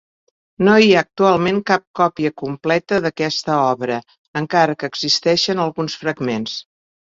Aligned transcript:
No 0.67 0.77
hi 0.83 0.87
ha 0.93 1.03
actualment 1.05 1.59
cap 1.71 1.83
còpia 1.99 2.31
completa 2.43 2.99
d'aquesta 3.05 3.59
obra, 3.67 4.01
encara 4.43 4.79
que 4.83 4.93
existeixen 4.93 5.65
alguns 5.69 6.01
fragments. 6.05 6.61